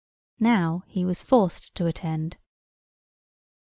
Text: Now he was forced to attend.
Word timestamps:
Now 0.39 0.81
he 0.87 1.05
was 1.05 1.21
forced 1.21 1.75
to 1.75 1.85
attend. 1.85 2.37